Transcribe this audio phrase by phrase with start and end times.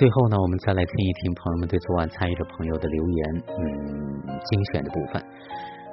[0.00, 3.20] 最后呢，我们再来听一听朋友们对昨晚参与者朋友的留言，
[3.52, 5.20] 嗯，精选的部分。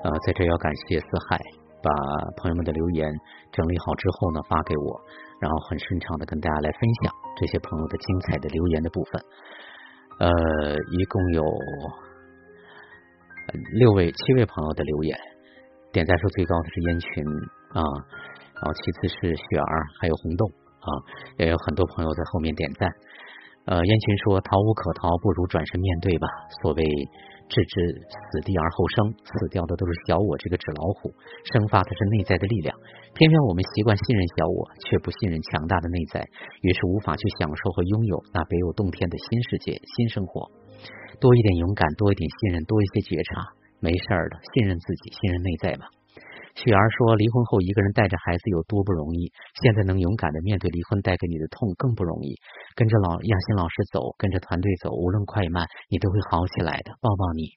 [0.01, 1.35] 呃，在这要感谢四海
[1.83, 1.91] 把
[2.37, 3.03] 朋友们的留言
[3.51, 4.95] 整理好之后呢，发给我，
[5.41, 9.21] 然后很顺畅的跟大家来分享这些朋友的精彩的留言的部分。
[10.19, 11.43] 呃，一共有
[13.73, 15.19] 六位、七位朋友的留言，
[15.91, 17.27] 点赞数最高的是烟群
[17.75, 17.83] 啊，
[18.55, 20.45] 然后其次是雪儿，还有红豆
[20.79, 20.87] 啊，
[21.39, 22.87] 也有很多朋友在后面点赞。
[23.67, 26.27] 呃，燕群说：“逃无可逃，不如转身面对吧。
[26.63, 26.81] 所谓
[27.51, 31.11] 置之死地而后生，死掉的都是小我这个纸老虎，
[31.51, 32.71] 生发的是内在的力量。
[33.13, 36.23] 偏偏我们习惯信任小我，却不信任强大的内在，
[36.61, 40.47] 于是无法去享受和拥有那别有洞天的新世界、新生活。
[41.19, 45.91] 多一点勇敢，多一点信任，多一些觉察，没事儿的，信任自己，信任内在吧。”
[46.57, 49.29] 雪儿说：“离婚后一个人带着孩子有多不容易，
[49.61, 52.33] 现在能勇敢的面对离婚带给你的痛更不容易。
[52.73, 56.97] 跟着老亚欣老师走，跟着团队走，无论快慢，你都会好起来的。
[56.99, 57.53] 抱抱你。”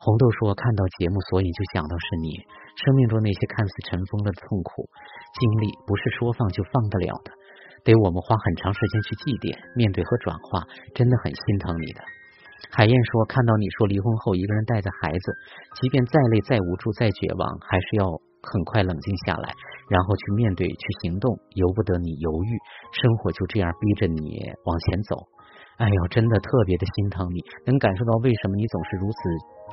[0.00, 2.40] 红豆说：“看到节目，所以就想到是你。
[2.80, 4.88] 生命中那些看似尘封的痛苦
[5.36, 7.32] 经历，不是说放就放得了的，
[7.84, 10.64] 得我们花很长时间去祭奠、面对和转化。
[10.94, 12.00] 真的很心疼你的。”
[12.70, 15.32] 海燕说：“看到你说离婚后一个人带着孩子，
[15.80, 18.06] 即便再累、再无助、再绝望，还是要。”
[18.42, 19.52] 很快冷静下来，
[19.90, 22.50] 然后去面对、去行动，由不得你犹豫。
[22.90, 25.28] 生活就这样逼着你往前走。
[25.76, 29.18] 哎呦，真的特别的心疼你，能感受到为什么你总是如此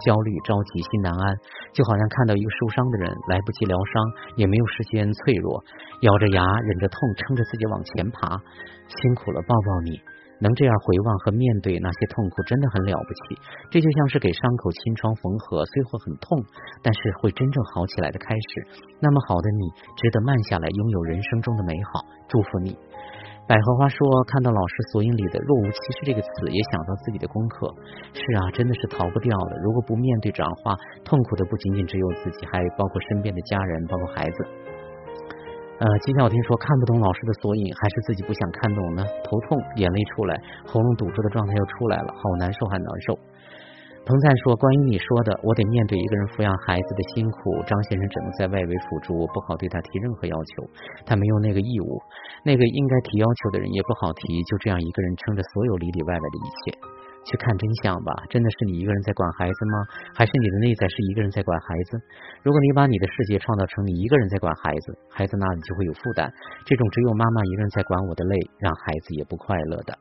[0.04, 1.34] 焦虑、着急、心难安，
[1.72, 4.04] 就好像看到一个受伤的人，来不及疗伤，
[4.36, 5.64] 也没有时间脆弱，
[6.02, 8.36] 咬着牙忍着痛，撑着自己往前爬。
[8.92, 9.96] 辛苦了，抱抱你。
[10.40, 13.42] 能这样回望和面对那些痛苦，真的很了不起。
[13.70, 16.44] 这就像是给伤口清创缝合，虽会很痛，
[16.84, 18.50] 但是会真正好起来的开始。
[19.00, 22.02] 那么好的你，值得慢下来，拥有人生中的美好。
[22.28, 22.78] 祝福你。
[23.48, 27.74] 百合花说：“看到老师索引里的若无其事这个词，也想到自己的功课。
[28.12, 29.58] 是啊，真的是逃不掉的。
[29.64, 34.46] 如果不面对转化，痛苦的不仅仅只有自己，还包括身边的家人，包括孩子。”
[35.78, 39.06] 呃，今天我听说看不懂老师的索引，还是自己不想看懂呢？
[39.22, 40.34] 头痛，眼泪出来，
[40.66, 43.14] 喉咙堵住的状态又出来了，好难受，很难受。
[44.02, 47.62] 彭赞说：“关于你说的，我得面对一个人抚养孩子的辛苦。
[47.68, 50.66] 张先生只能在外围辅助，不好对他提任何要求，
[51.06, 52.02] 他没有那个义务。
[52.42, 56.97] 那个应该提要求的人也不好提，就这样一个人撑着所有里里外外的一切。”
[57.28, 59.76] 去看真相吧，真的是你一个人在管孩子吗？
[60.16, 62.00] 还是你的内在是一个人在管孩子？
[62.42, 66.32] 如果你把你的世界创造成你一个人在管孩子，孩子那里就会有负担。
[66.66, 69.94] 这种只有妈妈一个人在管我的累，让孩子也不快乐的。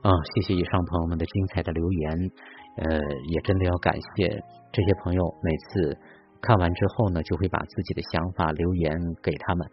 [0.00, 2.30] 啊，谢谢以上朋友们的精彩的留言，
[2.76, 4.28] 呃，也真的要感谢
[4.72, 5.98] 这些朋友，每次
[6.40, 8.92] 看完之后呢，就会把自己的想法留言
[9.22, 9.66] 给他们，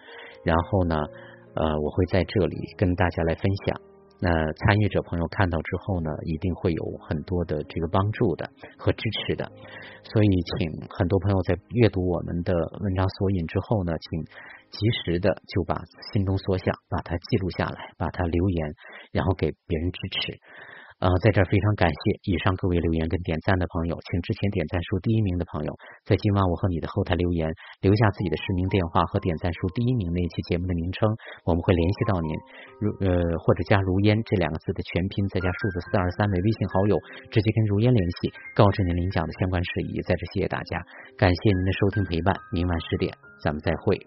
[0.44, 0.96] 然后呢，
[1.56, 3.91] 呃，我会在这里跟大家来分享。
[4.24, 9.52] 那参与者朋友看到之后呢，一定会有很多的这个帮助的和支持的，
[10.04, 14.24] 所以请很多朋友在阅读我们的文章索引之后呢，请
[14.70, 15.82] 及时的就把
[16.14, 18.76] 心中所想把它记录下来，把它留言，
[19.12, 20.40] 然后给别人支持。
[21.02, 25.74] 呃，在这儿非常感谢以上各位留言跟点赞的朋友，请之前点赞数第一名的朋友，
[26.06, 27.50] 在今晚我和你的后台留言，
[27.82, 31.10] 留下自己的实名电话和点赞数第一名那期节目的名称，
[31.44, 32.30] 我们会联系到您，
[32.78, 36.94] 如呃或者加如烟这两个字的全拼，再加数字四二三为微信好友，
[37.34, 39.98] 直接跟如烟联系，告知您领奖的相关事宜。
[40.06, 40.86] 在这谢谢大家，
[41.18, 43.10] 感谢您的收听陪伴，明晚十点
[43.42, 43.98] 咱们再会。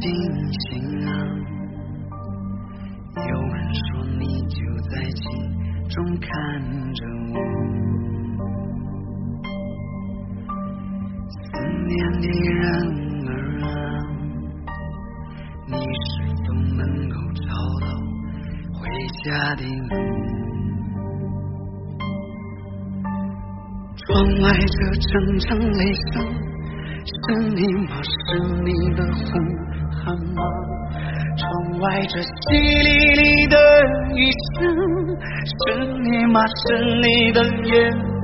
[0.00, 0.02] 星
[0.68, 0.72] 星
[1.06, 1.10] 啊，
[3.16, 3.84] 有人说
[4.18, 4.58] 你就
[4.90, 5.22] 在心
[5.88, 6.28] 中看
[6.94, 7.00] 着
[7.32, 7.34] 我。
[11.28, 11.34] 思
[11.86, 12.56] 念的人
[13.28, 13.30] 儿
[13.62, 13.66] 啊，
[15.66, 16.12] 你是
[16.44, 17.46] 否能够找
[17.80, 17.86] 到
[18.72, 18.80] 回
[19.22, 19.24] 家
[19.56, 19.92] 的路？
[23.96, 24.04] 窗
[24.42, 25.80] 外这阵阵雷
[26.12, 26.12] 声，
[27.06, 27.12] 是
[27.50, 27.90] 你吗？
[28.02, 28.08] 是
[28.62, 29.30] 你的呼？
[31.84, 32.88] 怀着淅沥
[33.20, 33.20] 沥
[33.52, 33.56] 的
[34.16, 34.24] 雨
[34.56, 34.64] 声
[35.52, 37.76] 是你吗是你的眼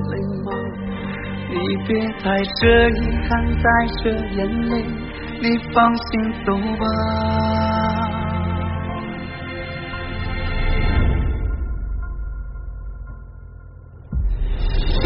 [0.09, 0.49] 泪吗
[1.47, 1.53] 你
[1.85, 1.93] 别
[2.23, 2.99] 带着遗
[3.29, 3.29] 憾
[3.61, 3.69] 带
[4.01, 4.73] 着眼泪
[5.43, 6.09] 你放心
[6.43, 6.49] 走
[6.79, 6.83] 吧。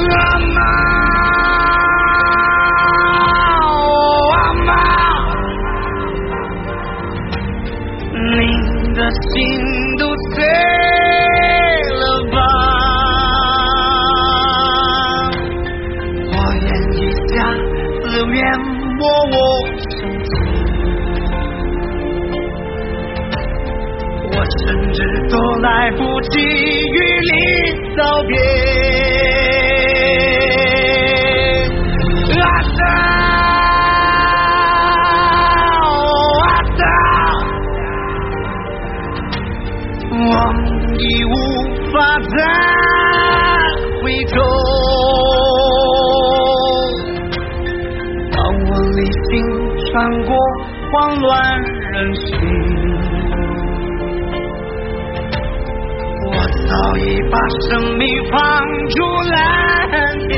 [0.07, 1.04] 妈妈。
[9.11, 9.33] 心
[9.97, 10.43] 都碎
[11.93, 12.37] 了吧？
[16.31, 16.95] 我愿意
[17.27, 17.33] 下
[18.01, 18.35] 字面
[18.97, 19.35] 默我
[19.99, 20.29] 生气，
[24.31, 24.33] 我
[24.65, 24.97] 甚至
[25.29, 26.97] 都来不及与
[27.29, 27.33] 你
[27.95, 28.33] 道别。
[41.07, 41.29] 已无
[41.91, 41.93] 法
[42.35, 42.35] 再
[44.01, 44.03] 回
[44.33, 44.33] 头，
[48.31, 48.35] 当
[48.65, 48.99] 我理
[49.29, 49.31] 性
[49.85, 49.93] 穿
[50.23, 50.29] 过
[50.91, 51.29] 慌乱
[51.61, 52.23] 人群，
[56.25, 56.27] 我
[56.67, 56.99] 早已
[57.29, 57.33] 把
[57.69, 58.35] 生命放
[58.89, 58.95] 出
[59.29, 59.37] 蓝
[60.27, 60.33] 天。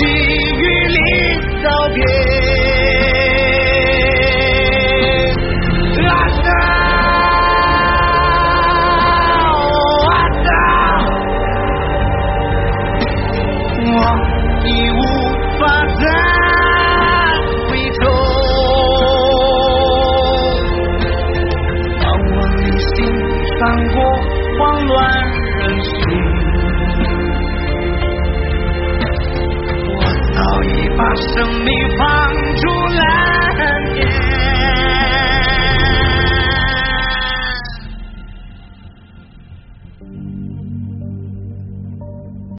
[0.00, 0.23] see
[30.96, 31.04] 把
[31.34, 32.06] 生命放
[32.56, 33.33] 出来。